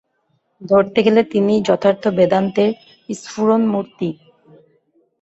ধরতে 0.61 0.99
গেলে 1.05 1.21
তিনিই 1.31 1.65
যথার্থ 1.67 2.03
বেদান্তের 2.17 2.69
স্ফুরণমূর্তি। 3.09 4.09